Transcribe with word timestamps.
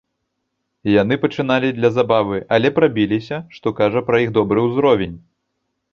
Яны 1.01 1.17
пачыналі 1.25 1.69
для 1.81 1.91
забавы, 1.99 2.37
але 2.57 2.67
прабіліся, 2.77 3.37
што 3.59 3.77
кажа 3.81 4.05
пра 4.11 4.17
іх 4.25 4.29
добры 4.39 4.59
ўзровень. 4.69 5.15